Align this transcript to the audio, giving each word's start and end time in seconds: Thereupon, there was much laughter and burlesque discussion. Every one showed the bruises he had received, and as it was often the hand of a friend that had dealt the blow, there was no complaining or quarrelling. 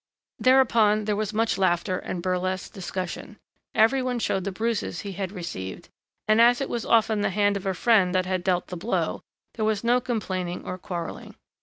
Thereupon, 0.39 1.05
there 1.05 1.15
was 1.15 1.31
much 1.31 1.59
laughter 1.59 1.99
and 1.99 2.23
burlesque 2.23 2.73
discussion. 2.73 3.37
Every 3.75 4.01
one 4.01 4.17
showed 4.17 4.45
the 4.45 4.51
bruises 4.51 5.01
he 5.01 5.11
had 5.11 5.31
received, 5.31 5.89
and 6.27 6.41
as 6.41 6.59
it 6.59 6.69
was 6.69 6.87
often 6.87 7.21
the 7.21 7.29
hand 7.29 7.55
of 7.55 7.67
a 7.67 7.75
friend 7.75 8.15
that 8.15 8.25
had 8.25 8.43
dealt 8.43 8.69
the 8.69 8.75
blow, 8.77 9.21
there 9.53 9.65
was 9.65 9.83
no 9.83 10.01
complaining 10.01 10.65
or 10.65 10.79
quarrelling. 10.79 11.35